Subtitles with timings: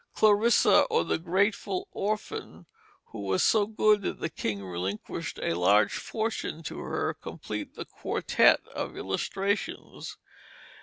[0.15, 2.65] Clarissa, or the Grateful Orphan,
[3.09, 7.85] who was so good that the king relinquished a large fortune to her, complete the
[7.85, 10.17] quartette of illustrations.